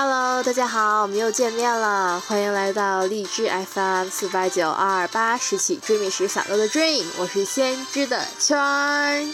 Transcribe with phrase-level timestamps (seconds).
[0.00, 9.26] Hello，大家好，我们又见面了，欢迎来到荔枝 FM 四八九二二八，拾起追觅时散落的 dream，我是先知的圈儿。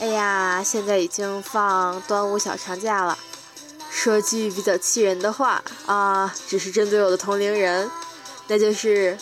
[0.00, 3.18] 哎呀，现在已经放端午小长假了，
[3.90, 7.90] 说句比较气人的话啊，只是针对我的同龄人，
[8.48, 9.18] 那就是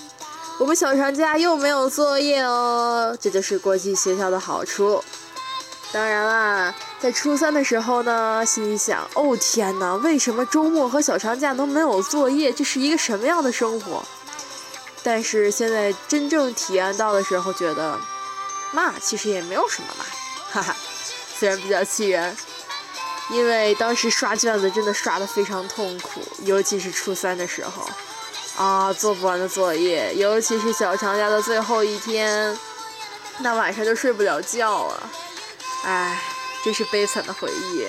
[0.60, 5.02] 我们小长假又没有作业哦，这就是国际学校的好处。
[5.90, 12.52] 当然啦，在初三的时候呢，心里想：哦天哪，为什么周末和小长假都没有作业？
[12.52, 14.04] 这是一个什么样的生活？
[15.02, 17.98] 但是现在真正体验到的时候，觉得，
[18.72, 20.04] 嘛，其实也没有什么嘛，
[20.52, 20.76] 哈哈。
[21.38, 22.36] 虽然比较气人，
[23.30, 27.88] 因为当时刷卷子真的刷得非常痛苦，尤其是初三的时候，
[28.62, 32.58] 啊，做不完的作业，尤其是小长假的最后一天，
[33.38, 35.10] 那晚上就睡不了觉了。
[35.84, 36.20] 唉，
[36.64, 37.86] 真是悲惨的回忆。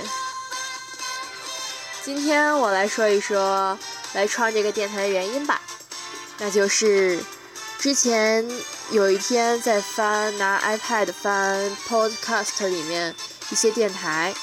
[2.03, 3.77] 今天我来说一说
[4.13, 5.61] 来创这个电台的原因吧，
[6.37, 7.19] 那就是
[7.77, 8.47] 之前
[8.91, 13.13] 有一天在翻拿 iPad 翻 Podcast 里面
[13.49, 14.33] 一些电台，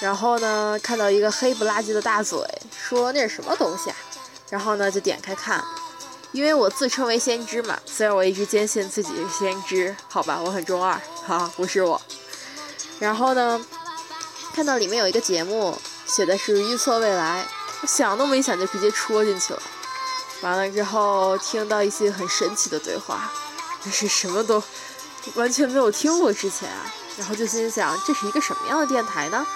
[0.00, 2.38] 然后呢看到一个黑不拉几的大嘴，
[2.76, 3.96] 说那是什么东西啊？
[4.50, 5.64] 然后呢就点开看，
[6.32, 12.00] 因为我自称为先知嘛，虽然我一直坚信自己是先知，好吧，我很中二，哈，不是我。
[12.98, 13.64] 然后呢，
[14.54, 17.46] 看到里面有一个节目，写的是预测未来，
[17.82, 19.62] 我想都没想就直接戳进去了。
[20.42, 23.32] 完了之后，听到一些很神奇的对话，
[23.82, 24.62] 但是什么都
[25.34, 26.68] 完全没有听过之前，
[27.16, 29.46] 然后就心想这是一个什么样的电台呢？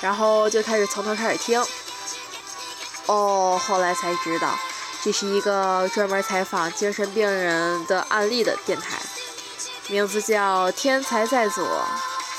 [0.00, 1.62] 然后就开始从头开始听。
[3.06, 4.58] 哦，后来才知道，
[5.02, 8.98] 这是一个专门采访精神病人的案例的电台，
[9.88, 11.64] 名字叫《天才在左》。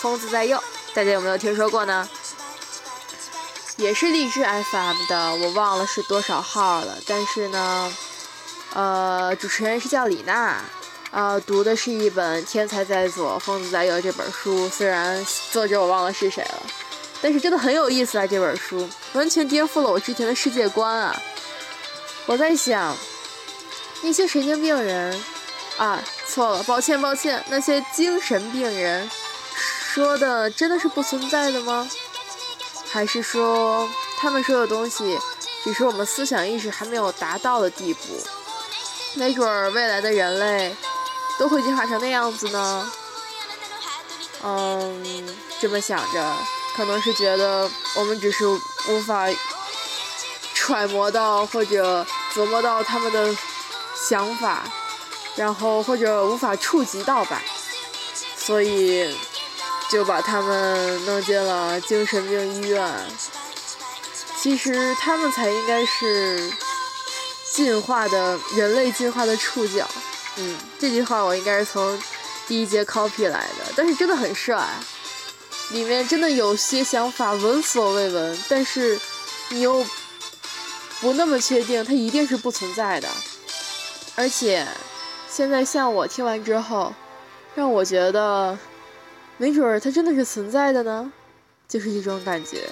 [0.02, 0.60] 疯子在右，
[0.96, 2.10] 大家有没有听说过呢？
[3.78, 6.98] 也是励志 FM 的，我忘了是多少号了。
[7.06, 7.94] 但是呢，
[8.74, 10.60] 呃，主持人是叫李娜，
[11.12, 14.68] 呃，读的是一本《天才在左，疯子在右》这本书。
[14.70, 16.64] 虽然作者我忘了是谁了，
[17.22, 18.26] 但是真的很有意思啊！
[18.26, 21.16] 这本书完全颠覆了我之前的世界观啊！
[22.26, 22.98] 我在想，
[24.02, 25.24] 那些神经病人
[25.78, 29.08] 啊，错了，抱歉抱歉，那些精神病人。
[29.94, 31.86] 说的真的是不存在的吗？
[32.90, 35.20] 还是说他们说的东西
[35.66, 38.02] 只是我们思想意识还没有达到的地步？
[39.16, 40.74] 没准儿未来的人类
[41.38, 42.90] 都会进化成那样子呢？
[44.44, 46.36] 嗯，这么想着，
[46.78, 49.28] 可能是觉得我们只是无法
[50.54, 53.36] 揣摩到或者琢磨到他们的
[54.08, 54.64] 想法，
[55.36, 57.42] 然后或者无法触及到吧，
[58.38, 59.14] 所以。
[59.92, 62.90] 就把他们弄进了精神病医院。
[64.40, 66.50] 其实他们才应该是
[67.54, 69.86] 进化的人类进化的触角。
[70.38, 72.02] 嗯，这句话我应该是从
[72.48, 73.74] 第一节 copy 来的。
[73.76, 74.66] 但是真的很帅，
[75.72, 78.98] 里面真的有些想法闻所未闻，但是
[79.50, 79.86] 你又
[81.02, 83.10] 不那么确定它一定是不存在的。
[84.16, 84.66] 而且
[85.30, 86.94] 现在像我听完之后，
[87.54, 88.58] 让我觉得。
[89.42, 91.12] 没准儿它真的是存在的呢，
[91.68, 92.70] 就是这种感觉。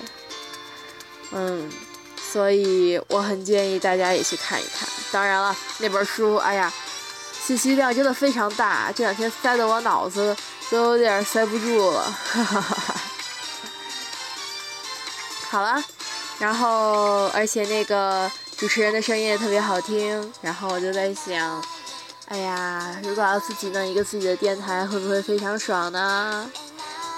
[1.32, 1.68] 嗯，
[2.32, 4.88] 所以我很建议大家也去看一看。
[5.12, 6.72] 当然了，那本书，哎呀，
[7.42, 10.38] 信息量真的非常大，这两天塞得我脑子
[10.70, 12.04] 都有点塞不住了。
[12.04, 12.96] 哈哈哈哈。
[15.50, 15.84] 好了，
[16.38, 21.66] 然后而且那个主持人的声音也特别好听，然后我就在想。
[22.30, 26.50] 哎呀，如果要自己弄一个自己的电台，会不会非常爽呢？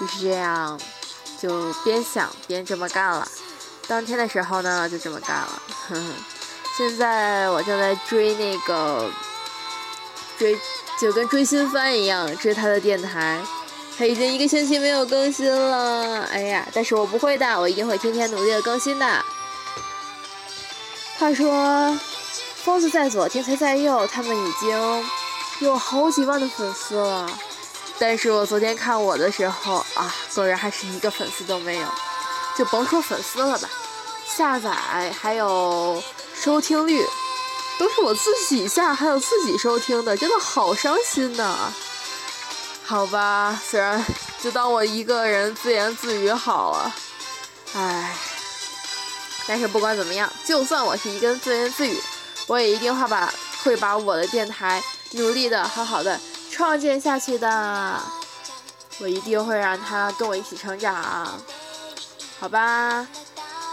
[0.00, 0.80] 就是这样，
[1.38, 3.28] 就边想边这么干了。
[3.86, 5.62] 当天的时候呢，就这么干了。
[6.78, 9.10] 现在我正在追那个
[10.38, 10.58] 追，
[10.98, 13.38] 就跟追新番一样，追他的电台。
[13.98, 16.22] 他已经一个星期没有更新了。
[16.32, 19.06] 哎呀，但是我不会的，我一定会天天努力的更新的。
[21.18, 21.94] 话说。
[22.64, 25.04] 疯子在左，天才在右，他们已经
[25.58, 27.28] 有好几万的粉丝了。
[27.98, 31.88] 但是我昨天看我的时候啊，果然还是一个粉丝都没有。
[32.56, 33.68] 就甭说粉丝了吧，
[34.26, 34.70] 下载
[35.20, 36.00] 还有
[36.34, 37.04] 收听率，
[37.78, 41.72] 都是我自己下还有自己收听的，真的好伤心呐。
[42.84, 44.04] 好吧，虽然
[44.40, 46.94] 就当我一个人自言自语好了。
[47.74, 48.14] 唉，
[49.48, 52.00] 但是不管怎么样，就算我是一个人自言自语。
[52.46, 53.32] 我也一定会把
[53.64, 58.00] 会把我的电台努力的好好的创建下去的。
[59.00, 61.26] 我一定会让他跟我一起成长，
[62.38, 63.06] 好吧？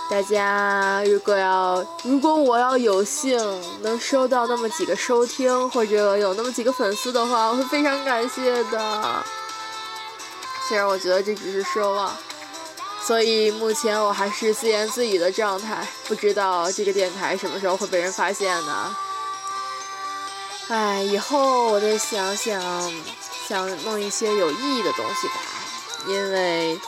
[0.10, 3.38] 大家如果要，如果我要有幸
[3.84, 9.24] 能收到那么几个收听，或者有那么几个粉丝的话，我会非常感谢的。
[10.68, 12.12] 虽然我觉得这只是奢望，
[13.06, 18.96] 所以目前我还是自言自语的状态，不知道这个电台什么时候会被人发现呢？
[20.70, 22.62] 哎，以后我再想想，
[23.48, 25.34] 想弄一些有意义的东西吧，
[26.08, 26.80] 因为。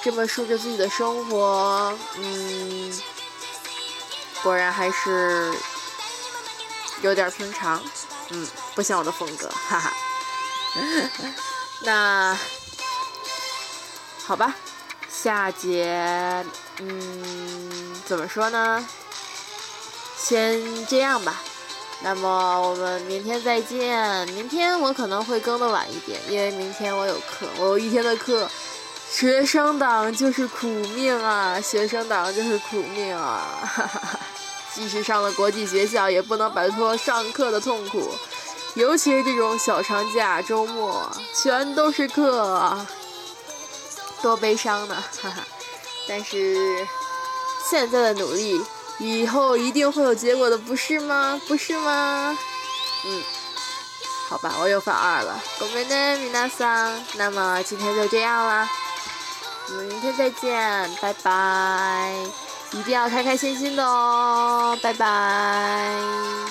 [0.00, 3.02] 这么说着自己的生活，嗯，
[4.44, 5.52] 果然还是
[7.02, 7.82] 有点平常，
[8.28, 8.46] 嗯，
[8.76, 9.92] 不像我的风格，哈哈。
[11.82, 12.38] 那
[14.24, 14.54] 好吧，
[15.20, 16.44] 下节，
[16.78, 18.86] 嗯，怎么说呢？
[20.16, 21.42] 先这样吧。
[22.02, 24.28] 那么我们明天再见。
[24.28, 28.48] 明天我可能会更的晚一点，因为明天我有课，我有一天的课。
[29.10, 31.60] 学生党就是苦命啊！
[31.60, 33.42] 学生党就是苦命啊！
[33.62, 34.20] 哈哈哈，
[34.72, 38.14] 即使上了国际学校，也不能摆脱上课的痛苦，
[38.74, 42.78] 尤其是这种小长假、周末，全都是课，
[44.21, 44.95] 多悲伤呢！
[45.21, 45.45] 哈哈。
[46.07, 46.87] 但是
[47.69, 48.61] 现在的努力，
[48.99, 51.39] 以后一定会有结果的，不是吗？
[51.47, 52.37] 不是吗？
[53.05, 53.23] 嗯，
[54.29, 55.41] 好吧，我又犯二了。
[55.59, 57.01] ごめんね、皆さん。
[57.15, 58.69] 那么今天就这样啦。
[59.69, 62.13] 我们明天再见，拜拜！
[62.71, 66.43] 一定要开开心心的哦，拜拜。